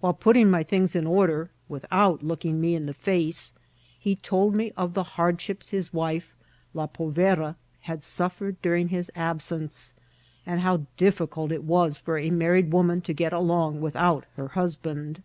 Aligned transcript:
While 0.00 0.12
putting 0.12 0.50
my 0.50 0.62
things 0.62 0.94
in 0.94 1.06
order, 1.06 1.48
without 1.70 2.22
looking 2.22 2.60
me 2.60 2.74
in 2.74 2.84
the 2.84 2.92
face, 2.92 3.54
he 3.98 4.14
told 4.16 4.54
me 4.54 4.72
of 4.76 4.92
the 4.92 5.02
hardships 5.16 5.70
his 5.70 5.90
wife, 5.90 6.34
^^ 6.40 6.44
la 6.74 6.86
povera," 6.86 7.56
had 7.80 8.04
suffered 8.04 8.60
during 8.60 8.88
his 8.88 9.10
absence, 9.16 9.94
and 10.44 10.60
how 10.60 10.84
diffi 10.98 11.30
cult 11.30 11.50
it 11.50 11.64
was 11.64 11.96
for 11.96 12.18
a 12.18 12.28
married 12.28 12.72
woman 12.72 13.00
to 13.00 13.14
get 13.14 13.32
along 13.32 13.80
without 13.80 14.26
her 14.36 14.48
husband. 14.48 15.22